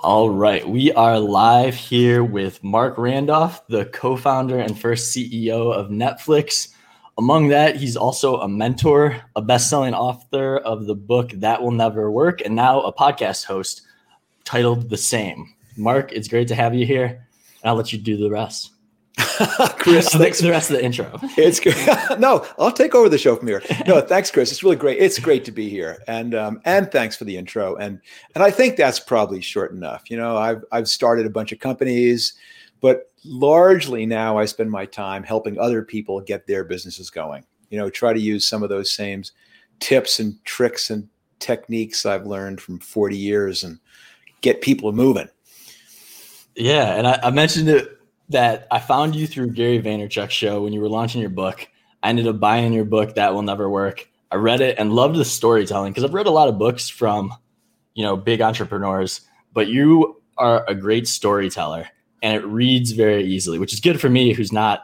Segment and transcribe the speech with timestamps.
[0.00, 5.74] All right, we are live here with Marc Randolph, the co founder and first CEO
[5.74, 6.68] of Netflix.
[7.18, 11.72] Among that, he's also a mentor, a best selling author of the book That Will
[11.72, 13.82] Never Work, and now a podcast host
[14.44, 15.52] titled The Same.
[15.76, 17.26] Marc, it's great to have you here,
[17.64, 18.70] I'll let you do the rest.
[19.78, 21.18] Chris, thanks for the rest of the intro.
[21.36, 21.76] It's good.
[22.20, 23.62] no, I'll take over the show from here.
[23.86, 24.50] No, thanks, Chris.
[24.50, 24.98] It's really great.
[24.98, 27.76] It's great to be here, and um, and thanks for the intro.
[27.76, 28.00] And
[28.34, 30.10] and I think that's probably short enough.
[30.10, 32.34] You know, I've I've started a bunch of companies,
[32.80, 37.44] but largely now I spend my time helping other people get their businesses going.
[37.70, 39.24] You know, try to use some of those same
[39.80, 43.78] tips and tricks and techniques I've learned from 40 years and
[44.40, 45.28] get people moving.
[46.54, 47.97] Yeah, and I, I mentioned it
[48.28, 51.66] that I found you through Gary Vaynerchuk's show when you were launching your book.
[52.02, 54.08] I ended up buying your book, That Will Never Work.
[54.30, 57.32] I read it and loved the storytelling because I've read a lot of books from,
[57.94, 61.88] you know, big entrepreneurs, but you are a great storyteller
[62.22, 64.82] and it reads very easily, which is good for me who's not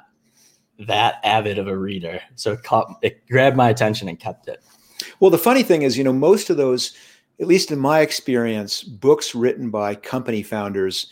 [0.79, 2.21] that avid of a reader.
[2.37, 4.63] So it, caught, it grabbed my attention and kept it.
[5.21, 6.95] Well, the funny thing is, you know, most of those,
[7.41, 11.09] at least in my experience, books written by company founders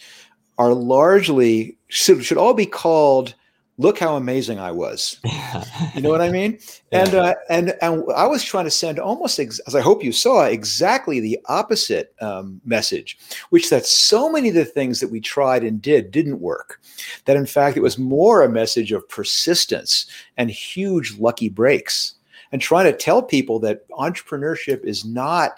[0.58, 3.34] are largely should, should all be called
[3.78, 5.18] look how amazing I was.
[5.94, 6.58] you know what I mean?
[6.92, 7.04] Yeah.
[7.04, 10.12] And uh, and and I was trying to send almost ex- as I hope you
[10.12, 13.18] saw exactly the opposite um, message,
[13.50, 16.80] which that so many of the things that we tried and did didn't work.
[17.24, 20.06] That in fact it was more a message of persistence
[20.36, 22.14] and huge lucky breaks,
[22.52, 25.52] and trying to tell people that entrepreneurship is not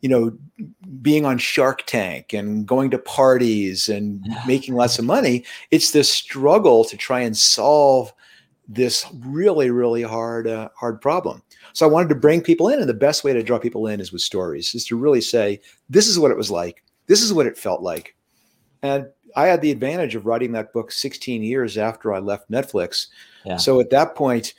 [0.00, 0.36] you know,
[1.02, 5.44] being on Shark Tank and going to parties and making lots of money.
[5.70, 8.12] It's this struggle to try and solve
[8.68, 11.42] this really, really hard, uh, hard problem.
[11.72, 14.00] So I wanted to bring people in, and the best way to draw people in
[14.00, 16.82] is with stories, is to really say, "This is what it was like.
[17.06, 18.14] This is what it felt like."
[18.82, 23.08] And I had the advantage of writing that book 16 years after I left Netflix.
[23.44, 23.56] Yeah.
[23.56, 24.54] So at that point,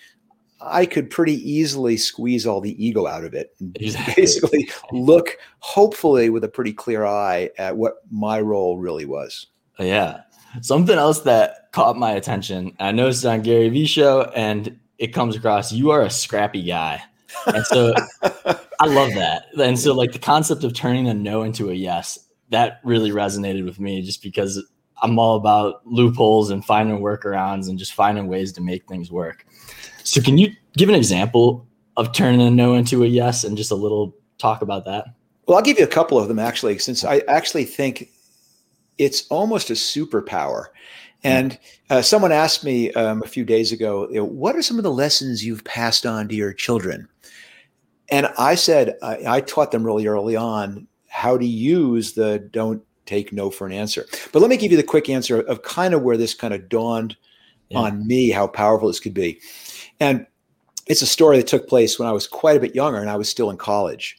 [0.61, 4.13] I could pretty easily squeeze all the ego out of it and exactly.
[4.15, 9.47] basically look, hopefully, with a pretty clear eye at what my role really was.
[9.77, 10.21] Oh, yeah.
[10.61, 15.35] Something else that caught my attention, I noticed on Gary Vee show, and it comes
[15.35, 17.01] across you are a scrappy guy.
[17.45, 17.93] And so
[18.79, 19.45] I love that.
[19.59, 23.63] And so, like, the concept of turning a no into a yes, that really resonated
[23.63, 24.61] with me just because
[25.01, 29.45] I'm all about loopholes and finding workarounds and just finding ways to make things work.
[30.09, 33.69] So can you give an example of turning a no into a yes and just
[33.69, 35.05] a little talk about that?
[35.45, 38.09] Well, I'll give you a couple of them actually, since I actually think
[38.97, 40.65] it's almost a superpower.
[41.23, 41.59] And
[41.89, 44.83] uh, someone asked me um, a few days ago, you know, what are some of
[44.83, 47.07] the lessons you've passed on to your children?
[48.09, 52.81] And I said, I, I taught them really early on how to use the don't
[53.05, 54.05] take no for an answer.
[54.31, 56.69] But let me give you the quick answer of kind of where this kind of
[56.69, 57.17] dawned
[57.69, 57.79] yeah.
[57.79, 59.39] on me, how powerful this could be.
[59.99, 60.25] And
[60.87, 63.15] it's a story that took place when I was quite a bit younger and I
[63.15, 64.17] was still in college.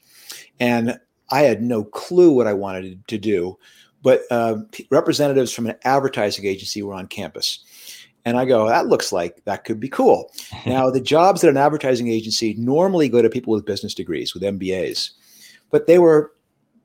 [0.61, 0.99] And
[1.31, 3.59] I had no clue what I wanted to do,
[4.03, 4.59] but uh,
[4.91, 7.65] representatives from an advertising agency were on campus.
[8.25, 10.31] And I go, that looks like that could be cool.
[10.67, 14.43] now, the jobs at an advertising agency normally go to people with business degrees, with
[14.43, 15.11] MBAs,
[15.71, 16.33] but they were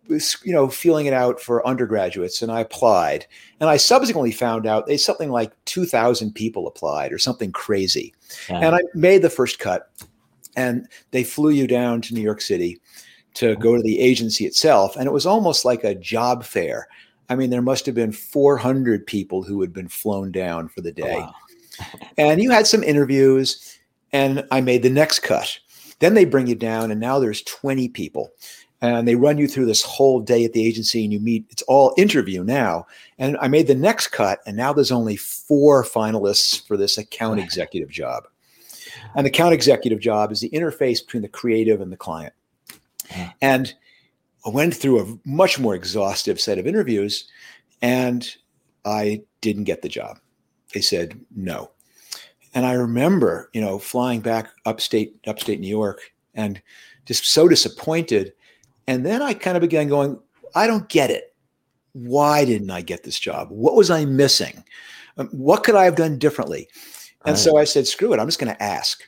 [0.08, 3.26] was you know feeling it out for undergraduates and i applied.
[3.60, 8.14] And i subsequently found out they something like 2000 people applied or something crazy.
[8.50, 8.60] Yeah.
[8.60, 9.90] and i made the first cut
[10.56, 12.80] and they flew you down to new york city
[13.36, 16.88] to go to the agency itself and it was almost like a job fair.
[17.30, 20.92] I mean there must have been 400 people who had been flown down for the
[20.92, 21.16] day.
[21.18, 22.08] Oh, wow.
[22.18, 23.78] and you had some interviews
[24.14, 25.60] and i made the next cut.
[26.00, 28.32] Then they bring you down and now there's 20 people
[28.94, 31.62] and they run you through this whole day at the agency and you meet it's
[31.64, 32.86] all interview now.
[33.18, 37.40] And i made the next cut and now there's only four finalists for this account
[37.40, 38.28] executive job.
[39.16, 42.34] And the account executive job is the interface between the creative and the client.
[43.42, 43.74] And
[44.46, 47.30] i went through a much more exhaustive set of interviews
[47.82, 48.36] and
[48.84, 50.20] i didn't get the job.
[50.74, 51.72] They said no.
[52.54, 56.02] And i remember you know flying back upstate upstate new york
[56.34, 56.62] and
[57.06, 58.34] just so disappointed
[58.88, 60.20] and then I kind of began going,
[60.54, 61.34] I don't get it.
[61.94, 63.50] Why didn't I get this job?
[63.50, 64.64] What was I missing?
[65.18, 66.68] Um, what could I have done differently?
[67.26, 67.38] And right.
[67.38, 69.04] so I said, screw it, I'm just going to ask.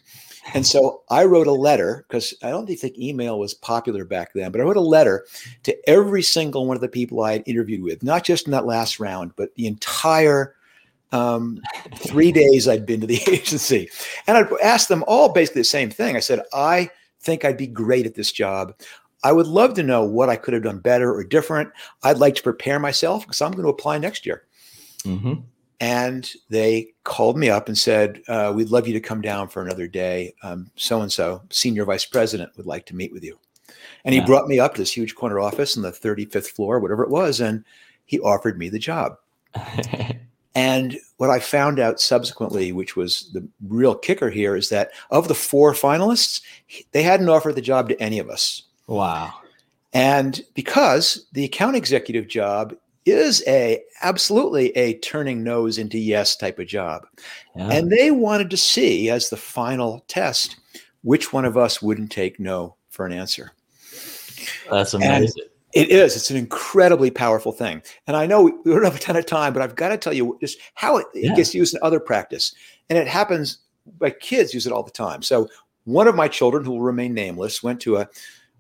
[0.53, 4.51] And so I wrote a letter because I don't think email was popular back then,
[4.51, 5.25] but I wrote a letter
[5.63, 8.65] to every single one of the people I had interviewed with, not just in that
[8.65, 10.55] last round, but the entire
[11.11, 11.59] um,
[11.95, 13.89] three days I'd been to the agency.
[14.25, 16.15] And I'd asked them all basically the same thing.
[16.15, 16.89] I said, I
[17.21, 18.73] think I'd be great at this job.
[19.23, 21.71] I would love to know what I could have done better or different.
[22.03, 24.43] I'd like to prepare myself because I'm going to apply next year.
[25.03, 25.41] Mm-hmm.
[25.79, 29.61] And they called me up and said, uh, We'd love you to come down for
[29.61, 30.33] another day.
[30.75, 33.37] So and so, senior vice president, would like to meet with you.
[34.05, 34.21] And yeah.
[34.21, 37.09] he brought me up to this huge corner office on the 35th floor, whatever it
[37.09, 37.39] was.
[37.39, 37.63] And
[38.05, 39.17] he offered me the job.
[40.55, 45.27] and what I found out subsequently, which was the real kicker here, is that of
[45.27, 46.41] the four finalists,
[46.91, 48.63] they hadn't offered the job to any of us.
[48.87, 49.33] Wow.
[49.93, 52.75] And because the account executive job
[53.05, 57.05] is a absolutely a turning nose into yes type of job.
[57.55, 57.69] Yeah.
[57.69, 60.57] And they wanted to see as the final test
[61.03, 63.53] which one of us wouldn't take no for an answer.
[64.69, 65.13] That's amazing.
[65.13, 66.15] And it is.
[66.15, 67.81] It's an incredibly powerful thing.
[68.07, 70.13] And I know we don't have a ton of time, but I've got to tell
[70.13, 71.31] you just how it, yeah.
[71.31, 72.53] it gets used in other practice.
[72.89, 73.59] And it happens,
[74.01, 75.21] my kids use it all the time.
[75.21, 75.47] So
[75.83, 78.09] one of my children, who will remain nameless, went to a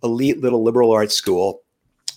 [0.03, 1.61] elite little liberal arts school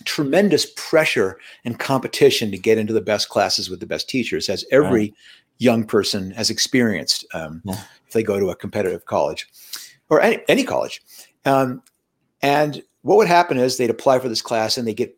[0.05, 4.65] tremendous pressure and competition to get into the best classes with the best teachers, as
[4.71, 5.13] every right.
[5.59, 7.79] young person has experienced um, yeah.
[8.07, 9.47] if they go to a competitive college
[10.09, 11.01] or any, any college.
[11.45, 11.81] Um,
[12.41, 15.15] and what would happen is they'd apply for this class and they get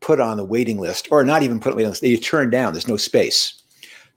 [0.00, 2.50] put on the waiting list, or not even put on the waiting list, they turn
[2.50, 3.62] down, there's no space.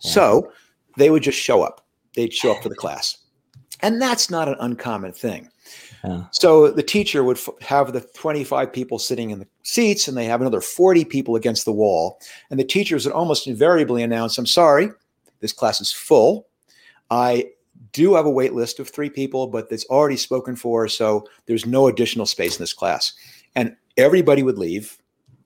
[0.01, 0.11] Yeah.
[0.11, 0.51] So
[0.97, 1.85] they would just show up.
[2.15, 3.17] They'd show up for the class.
[3.81, 5.49] And that's not an uncommon thing.
[6.03, 6.23] Yeah.
[6.31, 10.25] So the teacher would f- have the 25 people sitting in the seats and they
[10.25, 12.19] have another 40 people against the wall.
[12.49, 14.89] And the teachers would almost invariably announce, I'm sorry,
[15.39, 16.47] this class is full.
[17.09, 17.45] I
[17.91, 20.87] do have a wait list of three people, but it's already spoken for.
[20.87, 23.13] So there's no additional space in this class.
[23.55, 24.97] And everybody would leave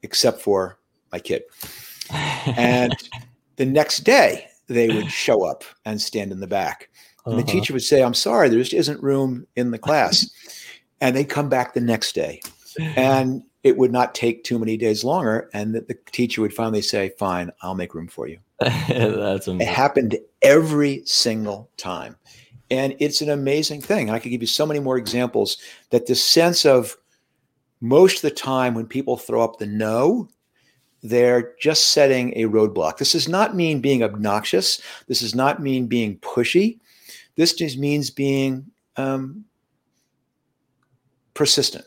[0.02, 0.78] except for
[1.12, 1.44] my kid.
[2.58, 2.94] and
[3.56, 6.90] the next day, they would show up and stand in the back.
[7.26, 7.44] And uh-huh.
[7.44, 10.30] the teacher would say, I'm sorry, there just isn't room in the class.
[11.02, 12.42] and they'd come back the next day.
[12.96, 15.48] And it would not take too many days longer.
[15.54, 18.40] And the, the teacher would finally say, Fine, I'll make room for you.
[18.60, 19.62] That's amazing.
[19.62, 22.16] It happened every single time.
[22.72, 24.10] And it's an amazing thing.
[24.10, 25.58] I could give you so many more examples
[25.92, 26.98] that the sense of
[27.80, 30.30] most of the time when people throw up the no,
[31.04, 32.98] they're just setting a roadblock.
[32.98, 34.82] This does not mean being obnoxious.
[35.08, 36.80] This does not mean being pushy.
[37.36, 39.46] This just means being um,
[41.34, 41.86] persistent.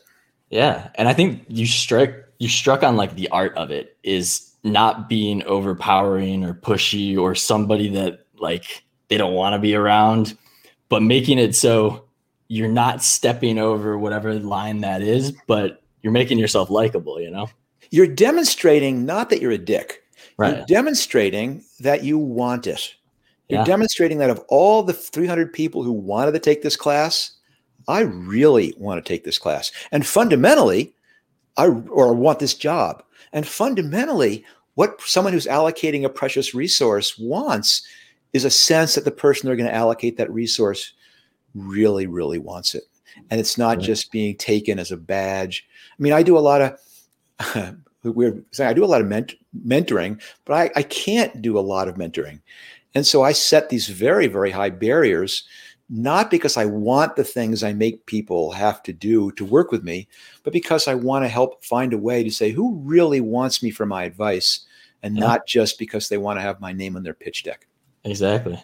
[0.49, 2.09] Yeah, and I think you struck
[2.39, 7.35] you struck on like the art of it is not being overpowering or pushy or
[7.35, 10.37] somebody that like they don't want to be around,
[10.89, 12.05] but making it so
[12.47, 17.49] you're not stepping over whatever line that is, but you're making yourself likable, you know?
[17.91, 20.03] You're demonstrating not that you're a dick.
[20.37, 20.57] Right.
[20.57, 22.95] You're demonstrating that you want it.
[23.49, 23.65] You're yeah.
[23.65, 27.31] demonstrating that of all the 300 people who wanted to take this class,
[27.87, 29.71] I really want to take this class.
[29.91, 30.93] And fundamentally,
[31.55, 33.03] I or I want this job.
[33.33, 34.43] And fundamentally,
[34.75, 37.87] what someone who's allocating a precious resource wants
[38.33, 40.93] is a sense that the person they're going to allocate that resource
[41.55, 42.83] really, really wants it.
[43.31, 43.85] And it's not right.
[43.85, 45.67] just being taken as a badge.
[45.97, 49.35] I mean, I do a lot of we're saying I do a lot of ment-
[49.65, 52.41] mentoring, but I, I can't do a lot of mentoring
[52.97, 55.43] and so I set these very, very high barriers,
[55.89, 59.83] not because I want the things I make people have to do to work with
[59.83, 60.07] me,
[60.43, 63.69] but because I want to help find a way to say who really wants me
[63.69, 64.65] for my advice
[65.03, 65.25] and yeah.
[65.25, 67.67] not just because they want to have my name on their pitch deck.
[68.03, 68.61] Exactly.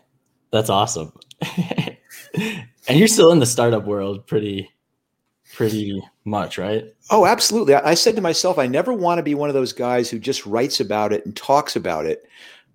[0.52, 1.14] That's awesome.
[1.56, 4.70] and you're still in the startup world pretty
[5.54, 6.86] pretty much, right?
[7.12, 7.76] Oh, absolutely.
[7.76, 10.20] I, I said to myself, I never want to be one of those guys who
[10.20, 12.24] just writes about it and talks about it,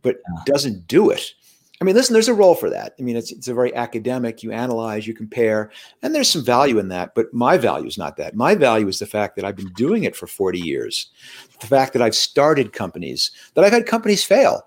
[0.03, 0.43] but yeah.
[0.47, 1.35] doesn't do it.
[1.81, 2.95] I mean, listen, there's a role for that.
[2.99, 4.43] I mean, it's it's a very academic.
[4.43, 5.71] You analyze, you compare,
[6.03, 7.15] and there's some value in that.
[7.15, 8.35] But my value is not that.
[8.35, 11.11] My value is the fact that I've been doing it for 40 years,
[11.61, 14.63] the fact that I've started companies, that I've had companies fail,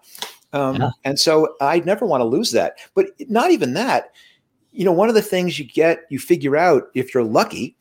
[0.53, 0.91] um, yeah.
[1.03, 2.77] and so I never want to lose that.
[2.95, 4.13] But not even that.
[4.71, 7.75] You know, one of the things you get, you figure out if you're lucky,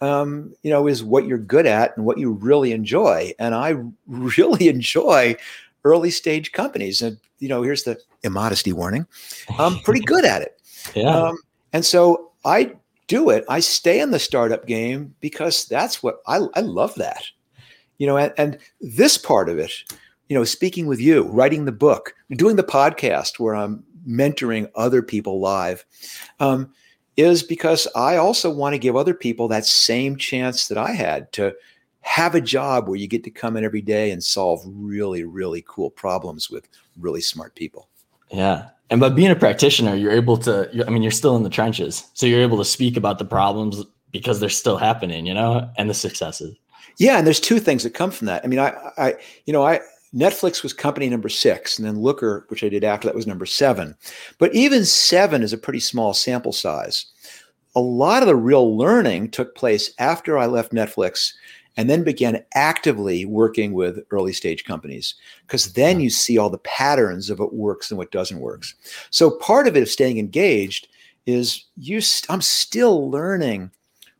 [0.00, 3.32] um, you know, is what you're good at and what you really enjoy.
[3.40, 3.74] And I
[4.06, 5.36] really enjoy
[5.84, 7.02] early stage companies.
[7.02, 9.06] And you know, here's the immodesty warning.
[9.58, 10.60] I'm pretty good at it.
[10.94, 11.08] Yeah.
[11.08, 11.38] Um,
[11.72, 12.74] and so I
[13.08, 13.44] do it.
[13.48, 17.24] I stay in the startup game because that's what I, I love that.
[17.98, 19.72] You know, and, and this part of it,
[20.28, 25.02] you know, speaking with you, writing the book, doing the podcast where I'm mentoring other
[25.02, 25.84] people live,
[26.40, 26.72] um,
[27.16, 31.32] is because I also want to give other people that same chance that I had
[31.32, 31.54] to
[32.00, 35.64] have a job where you get to come in every day and solve really, really
[35.66, 36.68] cool problems with
[36.98, 37.88] really smart people.
[38.30, 38.68] Yeah.
[38.90, 42.04] And by being a practitioner, you're able to, I mean, you're still in the trenches.
[42.14, 45.90] So you're able to speak about the problems because they're still happening, you know, and
[45.90, 46.56] the successes.
[46.98, 48.44] Yeah, and there's two things that come from that.
[48.44, 49.14] I mean, I, I,
[49.44, 49.80] you know, I
[50.14, 53.44] Netflix was company number six, and then Looker, which I did after that, was number
[53.44, 53.94] seven.
[54.38, 57.06] But even seven is a pretty small sample size.
[57.74, 61.34] A lot of the real learning took place after I left Netflix
[61.76, 66.58] and then began actively working with early stage companies because then you see all the
[66.58, 68.74] patterns of what works and what doesn't works.
[69.10, 70.88] So part of it of staying engaged
[71.26, 73.70] is you st- I'm still learning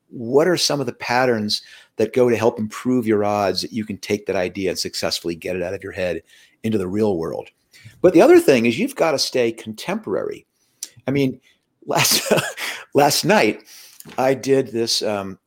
[0.08, 1.62] what are some of the patterns
[1.96, 5.34] that go to help improve your odds that you can take that idea and successfully
[5.34, 6.22] get it out of your head
[6.62, 7.48] into the real world.
[8.02, 10.46] But the other thing is you've got to stay contemporary.
[11.06, 11.40] I mean,
[11.86, 12.32] last
[12.94, 13.64] last night
[14.18, 15.02] I did this.
[15.02, 15.38] Um,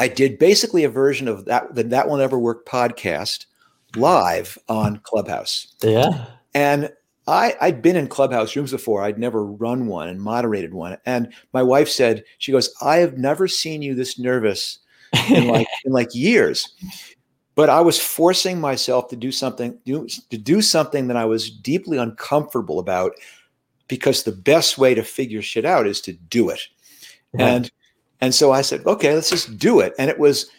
[0.00, 3.46] I did basically a version of that the that will never work podcast
[3.94, 5.74] live on Clubhouse.
[5.82, 6.90] Yeah, and
[7.30, 9.02] I, I'd been in clubhouse rooms before.
[9.02, 10.96] I'd never run one and moderated one.
[11.06, 14.80] And my wife said, she goes, I have never seen you this nervous
[15.28, 16.68] in like in like years.
[17.54, 21.50] But I was forcing myself to do something do, to do something that I was
[21.50, 23.12] deeply uncomfortable about
[23.86, 26.62] because the best way to figure shit out is to do it.
[27.34, 27.46] Yeah.
[27.46, 27.70] And
[28.20, 29.94] and so I said, okay, let's just do it.
[29.98, 30.50] And it was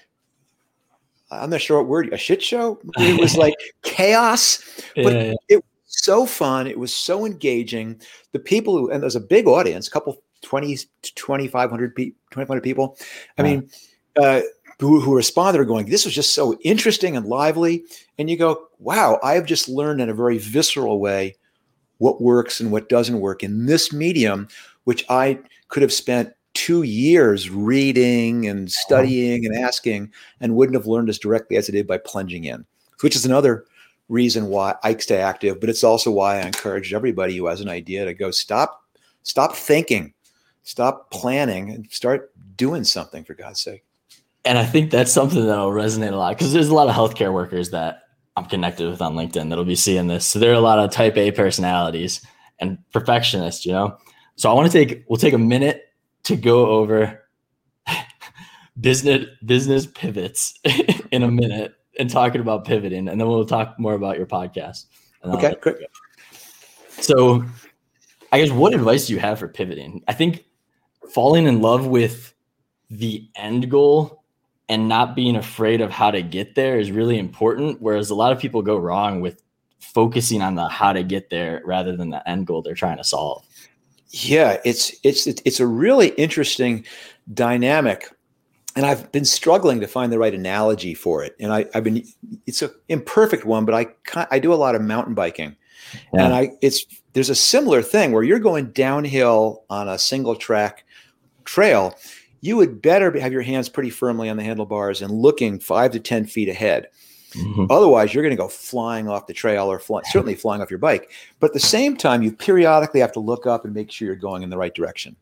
[1.31, 2.79] I'm not sure what word a shit show.
[2.97, 4.61] It was like chaos,
[4.95, 5.33] but yeah, yeah.
[5.47, 6.67] it was so fun.
[6.67, 8.01] It was so engaging.
[8.33, 12.97] The people who and there's a big audience, a couple 20 2500 people 2500 people.
[13.37, 13.69] I mean,
[14.17, 14.41] uh,
[14.81, 17.83] who, who responded are going, this was just so interesting and lively.
[18.17, 21.35] And you go, wow, I have just learned in a very visceral way
[21.99, 24.47] what works and what doesn't work in this medium,
[24.85, 28.79] which I could have spent two years reading and uh-huh.
[28.85, 32.65] studying and asking and wouldn't have learned as directly as I did by plunging in,
[33.01, 33.65] which is another
[34.09, 35.59] reason why I stay active.
[35.59, 38.83] But it's also why I encourage everybody who has an idea to go stop,
[39.23, 40.13] stop thinking,
[40.63, 43.83] stop planning and start doing something for God's sake.
[44.43, 47.31] And I think that's something that'll resonate a lot because there's a lot of healthcare
[47.31, 48.03] workers that
[48.35, 50.25] I'm connected with on LinkedIn that'll be seeing this.
[50.25, 52.25] So there are a lot of type A personalities
[52.59, 53.97] and perfectionists, you know?
[54.35, 55.90] So I want to take, we'll take a minute
[56.23, 57.23] to go over
[58.79, 60.59] business, business pivots
[61.11, 63.07] in a minute and talking about pivoting.
[63.07, 64.85] And then we'll talk more about your podcast.
[65.23, 65.77] Okay, great.
[66.89, 67.43] So
[68.31, 70.03] I guess what advice do you have for pivoting?
[70.07, 70.45] I think
[71.13, 72.33] falling in love with
[72.89, 74.23] the end goal
[74.69, 77.81] and not being afraid of how to get there is really important.
[77.81, 79.41] Whereas a lot of people go wrong with
[79.79, 83.03] focusing on the how to get there rather than the end goal they're trying to
[83.03, 83.45] solve.
[84.11, 86.85] Yeah, it's it's it's a really interesting
[87.33, 88.09] dynamic,
[88.75, 91.35] and I've been struggling to find the right analogy for it.
[91.39, 92.03] And I, I've been
[92.45, 95.55] it's an imperfect one, but I I do a lot of mountain biking,
[96.13, 96.25] yeah.
[96.25, 100.85] and I it's there's a similar thing where you're going downhill on a single track
[101.45, 101.95] trail
[102.41, 105.99] you would better have your hands pretty firmly on the handlebars and looking five to
[105.99, 106.87] 10 feet ahead.
[107.31, 107.65] Mm-hmm.
[107.69, 110.79] Otherwise, you're going to go flying off the trail or fly, certainly flying off your
[110.79, 111.11] bike.
[111.39, 114.15] But at the same time, you periodically have to look up and make sure you're
[114.15, 115.15] going in the right direction.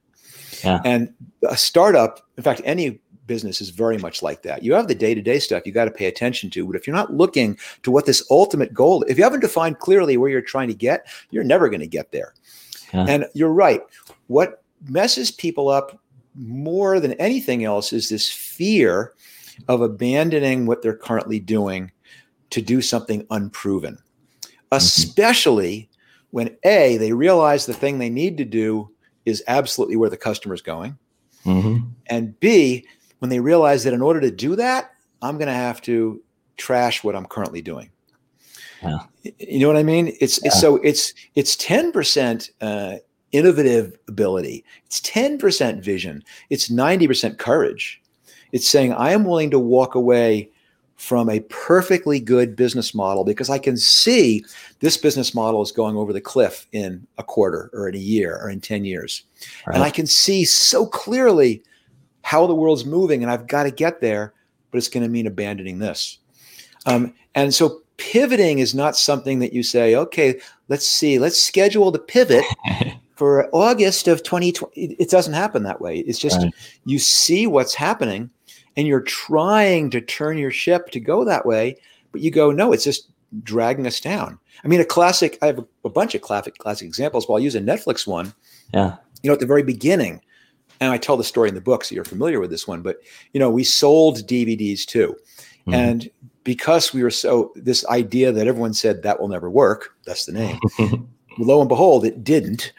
[0.64, 0.82] Yeah.
[0.84, 1.14] And
[1.48, 4.64] a startup, in fact, any business is very much like that.
[4.64, 6.66] You have the day to day stuff you got to pay attention to.
[6.66, 10.18] But if you're not looking to what this ultimate goal, if you haven't defined clearly
[10.18, 12.34] where you're trying to get, you're never going to get there.
[12.94, 13.06] Yeah.
[13.08, 13.82] And you're right.
[14.28, 16.00] What messes people up
[16.36, 19.14] more than anything else is this fear
[19.68, 21.92] of abandoning what they're currently doing
[22.52, 24.52] to do something unproven, mm-hmm.
[24.72, 25.90] especially
[26.32, 28.90] when A, they realize the thing they need to do
[29.26, 30.98] is absolutely where the customer is going.
[31.46, 31.88] Mm-hmm.
[32.08, 32.86] And B,
[33.20, 34.92] when they realize that in order to do that,
[35.22, 36.22] I'm going to have to
[36.58, 37.90] trash what I'm currently doing.
[38.82, 39.00] Yeah.
[39.40, 40.16] You know what I mean?
[40.22, 40.48] It's, yeah.
[40.48, 42.96] it's so it's it's ten percent uh,
[43.32, 44.64] innovative ability.
[44.86, 46.24] It's 10% vision.
[46.50, 48.02] It's 90% courage.
[48.52, 50.50] It's saying, I am willing to walk away
[51.00, 54.44] from a perfectly good business model because I can see
[54.82, 58.38] this business model is going over the cliff in a quarter or in a year
[58.44, 59.24] or in 10 years.
[59.66, 59.76] Right.
[59.76, 61.64] And I can see so clearly
[62.24, 64.34] how the world's moving and I've got to get there,
[64.72, 66.20] but it's going to mean abandoning this.
[66.86, 71.92] Um, and so pivoting is not something that you say, okay, let's see, let's schedule
[71.92, 72.44] the pivot
[73.16, 76.00] for August of 2020, it doesn't happen that way.
[76.00, 76.54] It's just right.
[76.84, 78.30] you see what's happening
[78.80, 81.76] and you're trying to turn your ship to go that way,
[82.14, 83.12] but you go, no, it's just
[83.44, 84.40] dragging us down.
[84.64, 87.40] I mean, a classic, I have a, a bunch of classic, classic examples, but I'll
[87.42, 88.34] use a Netflix one.
[88.74, 88.96] Yeah.
[89.22, 90.22] You know, at the very beginning,
[90.80, 93.02] and I tell the story in the book, so you're familiar with this one, but,
[93.34, 95.14] you know, we sold DVDs too.
[95.68, 95.74] Mm-hmm.
[95.74, 96.10] And
[96.46, 100.32] because we were so, this idea that everyone said that will never work, that's the
[100.32, 100.58] name.
[101.38, 102.72] lo and behold, it didn't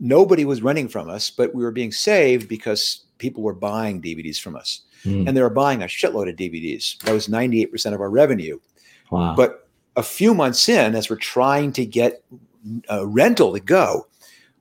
[0.00, 4.40] nobody was running from us, but we were being saved because people were buying DVDs
[4.40, 5.26] from us, mm.
[5.26, 6.98] and they were buying a shitload of DVDs.
[7.00, 8.58] That was 98% of our revenue.
[9.10, 9.34] Wow.
[9.36, 12.22] But a few months in, as we're trying to get
[12.88, 14.06] a rental to go,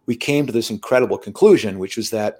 [0.05, 2.39] we came to this incredible conclusion, which was that,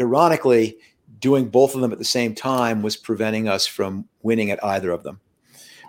[0.00, 0.76] ironically,
[1.20, 4.90] doing both of them at the same time was preventing us from winning at either
[4.90, 5.20] of them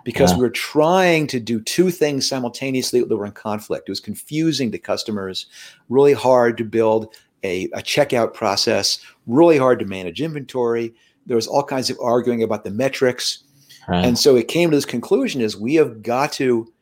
[0.06, 0.36] because yeah.
[0.36, 3.88] we were trying to do two things simultaneously that were in conflict.
[3.88, 5.46] It was confusing to customers,
[5.88, 10.94] really hard to build a, a checkout process, really hard to manage inventory.
[11.26, 13.44] There was all kinds of arguing about the metrics.
[13.88, 14.04] Right.
[14.04, 16.72] And so it came to this conclusion is we have got to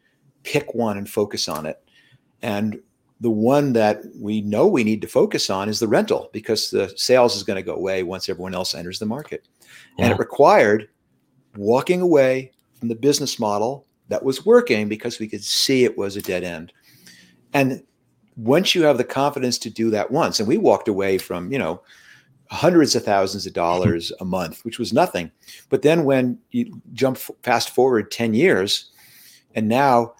[0.42, 1.82] pick one and focus on it.
[2.42, 2.80] And
[3.20, 6.92] the one that we know we need to focus on is the rental because the
[6.96, 9.46] sales is going to go away once everyone else enters the market.
[9.98, 10.06] Yeah.
[10.06, 10.88] And it required
[11.56, 16.16] walking away from the business model that was working because we could see it was
[16.16, 16.72] a dead end.
[17.54, 17.82] And
[18.36, 21.58] once you have the confidence to do that once, and we walked away from, you
[21.58, 21.80] know,
[22.50, 25.30] hundreds of thousands of dollars a month, which was nothing.
[25.70, 28.90] But then when you jump fast forward 10 years,
[29.54, 30.14] and now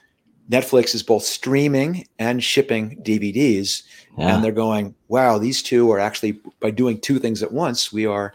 [0.51, 3.83] Netflix is both streaming and shipping DVDs,
[4.17, 4.35] yeah.
[4.35, 8.07] and they're going, wow, these two are actually, by doing two things at once, we
[8.07, 8.35] are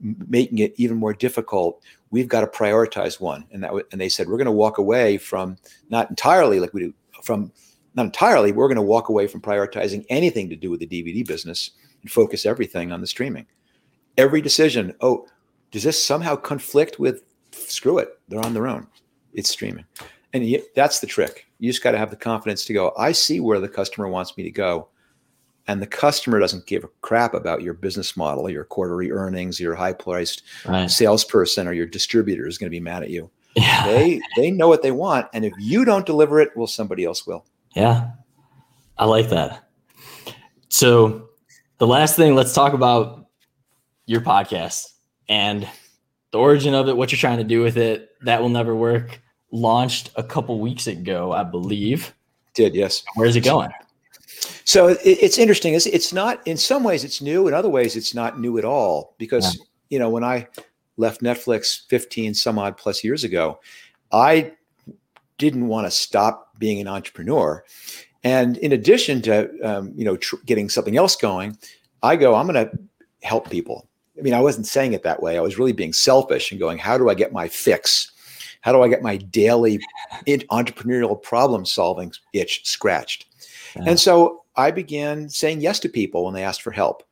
[0.00, 3.46] making it even more difficult we've got to prioritize one.
[3.50, 5.56] And that and they said we're going to walk away from
[5.90, 7.52] not entirely like we do from
[7.96, 8.52] not entirely.
[8.52, 11.72] We're going to walk away from prioritizing anything to do with the DVD business
[12.02, 13.46] and focus everything on the streaming.
[14.18, 14.94] Every decision.
[15.00, 15.26] Oh,
[15.70, 17.22] does this somehow conflict with?
[17.52, 18.20] Screw it.
[18.28, 18.86] They're on their own.
[19.32, 19.84] It's streaming,
[20.32, 21.46] and that's the trick.
[21.58, 22.92] You just got to have the confidence to go.
[22.98, 24.88] I see where the customer wants me to go
[25.68, 29.74] and the customer doesn't give a crap about your business model, your quarterly earnings, your
[29.74, 30.90] high priced right.
[30.90, 33.30] salesperson or your distributor is going to be mad at you.
[33.54, 33.86] Yeah.
[33.86, 37.26] They they know what they want, and if you don't deliver it, well, somebody else
[37.26, 37.46] will.
[37.76, 38.12] Yeah,
[38.96, 39.68] I like that.
[40.70, 41.28] So,
[41.76, 43.26] the last thing, let's talk about
[44.06, 44.86] your podcast
[45.28, 45.68] and
[46.30, 48.08] the origin of it, what you're trying to do with it.
[48.22, 49.20] That will never work.
[49.52, 52.14] Launched a couple weeks ago, I believe.
[52.54, 53.04] Did yes.
[53.14, 53.70] Where's it going?
[54.64, 55.74] So it, it's interesting.
[55.74, 57.46] It's, it's not in some ways it's new.
[57.46, 59.64] In other ways, it's not new at all because yeah.
[59.90, 60.48] you know when I
[60.96, 63.60] left Netflix 15 some odd plus years ago,
[64.12, 64.52] I
[65.36, 67.64] didn't want to stop being an entrepreneur.
[68.24, 71.56] And in addition to um, you know tr- getting something else going,
[72.02, 72.78] I go I'm going to
[73.22, 73.88] help people.
[74.18, 75.36] I mean, I wasn't saying it that way.
[75.36, 78.10] I was really being selfish and going, how do I get my fix?
[78.62, 79.78] How do I get my daily
[80.26, 83.26] entrepreneurial problem solving itch scratched?
[83.84, 87.02] And so I began saying yes to people when they asked for help.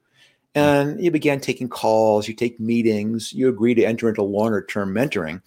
[0.54, 4.94] And you began taking calls, you take meetings, you agree to enter into longer term
[4.94, 5.42] mentoring.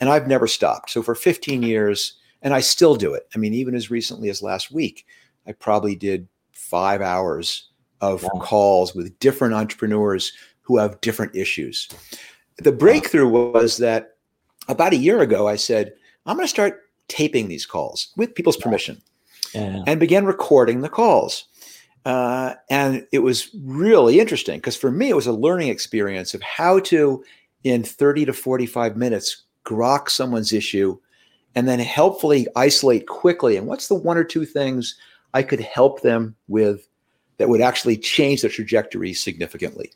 [0.00, 0.90] And I've never stopped.
[0.90, 3.28] So for 15 years, and I still do it.
[3.34, 5.06] I mean, even as recently as last week,
[5.46, 7.68] I probably did five hours
[8.00, 8.40] of wow.
[8.40, 11.88] calls with different entrepreneurs who have different issues.
[12.58, 14.16] The breakthrough was that
[14.68, 15.94] about a year ago, I said,
[16.26, 19.00] I'm going to start taping these calls with people's permission
[19.54, 19.82] yeah.
[19.86, 21.46] and began recording the calls.
[22.04, 26.42] Uh, and it was really interesting because for me, it was a learning experience of
[26.42, 27.24] how to,
[27.64, 30.98] in 30 to 45 minutes, grok someone's issue
[31.54, 33.56] and then helpfully isolate quickly.
[33.56, 34.94] And what's the one or two things
[35.34, 36.88] I could help them with
[37.38, 39.90] that would actually change the trajectory significantly?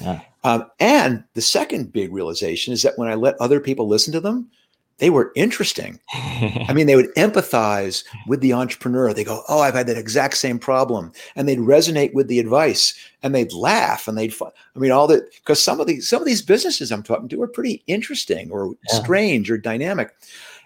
[0.00, 0.20] Yeah.
[0.44, 4.20] Um, and the second big realization is that when I let other people listen to
[4.20, 4.50] them,
[4.98, 5.98] they were interesting.
[6.14, 9.12] I mean, they would empathize with the entrepreneur.
[9.12, 12.94] They go, "Oh, I've had that exact same problem," and they'd resonate with the advice,
[13.22, 14.32] and they'd laugh, and they'd.
[14.40, 17.42] I mean, all that because some of these some of these businesses I'm talking to
[17.42, 19.00] are pretty interesting or yeah.
[19.00, 20.14] strange or dynamic,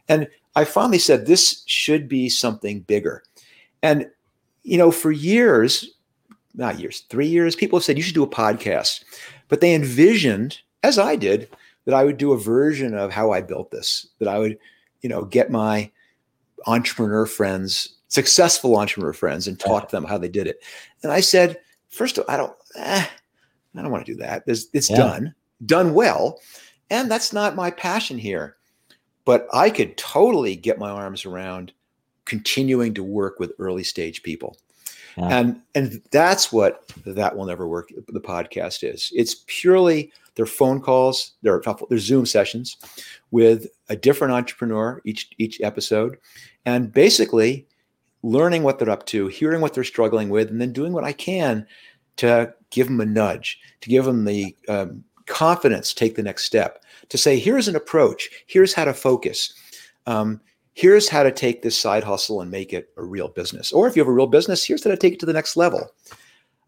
[0.09, 3.23] and I finally said this should be something bigger,
[3.83, 4.11] and
[4.63, 5.95] you know, for years,
[6.55, 9.05] not years, three years, people have said you should do a podcast,
[9.49, 11.49] but they envisioned, as I did
[11.85, 14.59] that I would do a version of how I built this, that I would,
[15.03, 15.91] you know, get my
[16.67, 20.63] entrepreneur friends, successful entrepreneur friends, and talk to them how they did it.
[21.03, 23.07] And I said, first of all, I don't, eh,
[23.77, 24.43] I don't want to do that.
[24.47, 24.97] It's, it's yeah.
[24.97, 26.41] done, done well.
[26.91, 28.56] And that's not my passion here.
[29.27, 31.73] But I could totally get my arms around
[32.25, 34.57] continuing to work with early stage people.
[35.19, 35.39] Yeah.
[35.39, 37.91] And and that's what that will never work.
[38.09, 39.11] The podcast is.
[39.15, 42.77] It's purely their phone calls, their their Zoom sessions
[43.31, 46.19] with a different entrepreneur each each episode,
[46.65, 47.67] and basically
[48.23, 51.13] learning what they're up to, hearing what they're struggling with, and then doing what I
[51.13, 51.67] can
[52.17, 56.45] to give them a nudge, to give them the um, confidence, to take the next
[56.45, 59.55] step, to say, here's an approach, here's how to focus.
[60.07, 60.41] Um,
[60.75, 63.73] here's how to take this side hustle and make it a real business.
[63.73, 65.57] Or if you have a real business, here's how to take it to the next
[65.57, 65.91] level.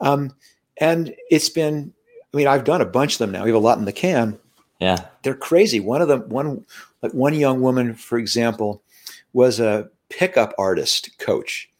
[0.01, 0.35] Um,
[0.79, 1.93] and it's been
[2.33, 3.45] I mean, I've done a bunch of them now.
[3.45, 4.39] We have a lot in the can.
[4.81, 5.07] Yeah.
[5.23, 5.81] They're crazy.
[5.81, 6.65] One of them, one
[7.03, 8.83] like one young woman, for example,
[9.33, 11.71] was a pickup artist coach,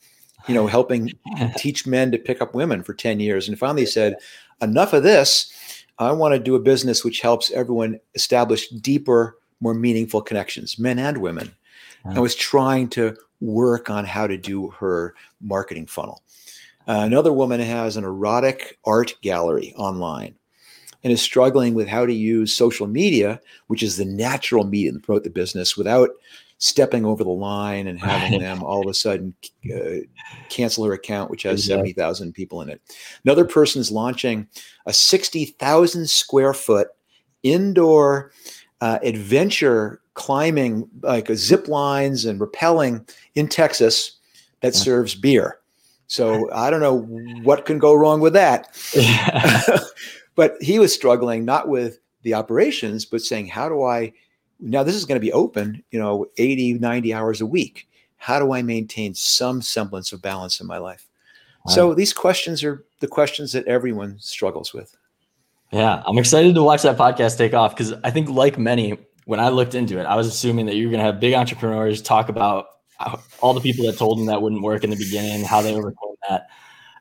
[0.47, 1.13] you know, helping
[1.57, 3.49] teach men to pick up women for 10 years.
[3.49, 4.17] And finally said,
[4.63, 5.53] enough of this.
[5.99, 10.99] I want to do a business which helps everyone establish deeper, more meaningful connections, men
[10.99, 11.55] and women.
[12.05, 12.17] Yeah.
[12.17, 16.23] I was trying to work on how to do her marketing funnel.
[16.87, 20.35] Uh, another woman has an erotic art gallery online
[21.05, 25.01] and is struggling with how to use social media, which is the natural medium to
[25.01, 26.11] promote the business without
[26.59, 29.33] stepping over the line and having them all of a sudden
[29.75, 29.99] uh,
[30.49, 31.93] cancel her account, which has exactly.
[31.93, 32.81] 70,000 people in it.
[33.25, 34.47] Another person is launching
[34.87, 36.89] a 60,000 square foot
[37.45, 38.33] indoor
[38.81, 44.19] uh, adventure climbing, like zip lines and rappelling in Texas
[44.61, 44.81] that yeah.
[44.81, 45.61] serves beer.
[46.09, 47.01] So I don't know
[47.45, 48.75] what can go wrong with that.
[50.35, 54.13] but he was struggling not with the operations, but saying, how do I
[54.61, 57.89] now this is going to be open, you know, 80, 90 hours a week.
[58.17, 61.07] How do I maintain some semblance of balance in my life?
[61.67, 61.75] Wow.
[61.75, 64.97] So these questions are the questions that everyone struggles with.
[65.71, 69.39] Yeah, I'm excited to watch that podcast take off because I think, like many, when
[69.39, 72.31] I looked into it, I was assuming that you're going to have big entrepreneurs talk
[72.31, 72.67] about
[73.41, 76.15] all the people that told them that wouldn't work in the beginning, how they overcame
[76.29, 76.49] that.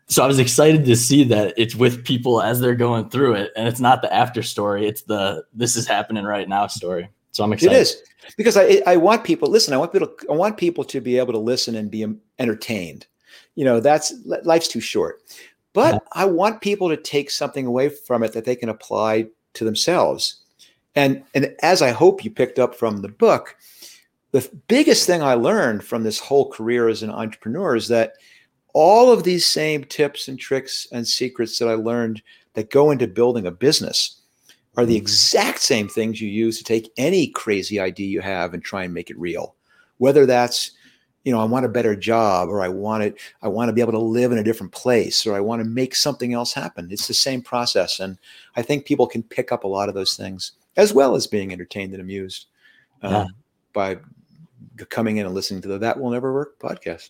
[0.10, 3.52] So I was excited to see that it's with people as they're going through it,
[3.56, 7.10] and it's not the after story; it's the this is happening right now story.
[7.38, 7.76] So I'm excited.
[7.76, 8.02] It is
[8.36, 9.72] because I I want people listen.
[9.72, 12.04] I want people I want people to be able to listen and be
[12.40, 13.06] entertained.
[13.54, 15.22] You know, that's life's too short.
[15.74, 16.00] But yeah.
[16.14, 20.42] I want people to take something away from it that they can apply to themselves.
[20.96, 23.56] And and as I hope you picked up from the book,
[24.32, 28.14] the biggest thing I learned from this whole career as an entrepreneur is that
[28.74, 32.24] all of these same tips and tricks and secrets that I learned
[32.56, 34.17] that go into building a business
[34.78, 35.02] are the mm-hmm.
[35.02, 38.94] exact same things you use to take any crazy idea you have and try and
[38.94, 39.56] make it real.
[39.98, 40.72] Whether that's,
[41.24, 43.82] you know, I want a better job or I want it, I want to be
[43.82, 46.90] able to live in a different place or I want to make something else happen.
[46.92, 48.00] It's the same process.
[48.00, 48.20] And
[48.56, 51.52] I think people can pick up a lot of those things as well as being
[51.52, 52.46] entertained and amused
[53.02, 53.26] uh, yeah.
[53.74, 53.98] by
[54.90, 57.10] coming in and listening to the That Will Never Work podcast.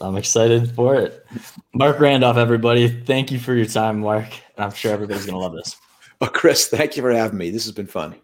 [0.00, 1.26] I'm excited for it.
[1.74, 2.88] Marc Randolph, everybody.
[2.88, 4.26] Thank you for your time, Marc.
[4.56, 5.76] And I'm sure everybody's going to love this.
[6.20, 7.50] Oh, Chris, thank you for having me.
[7.50, 8.14] This has been fun.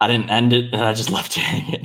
[0.00, 1.80] I didn't end it and I just left it.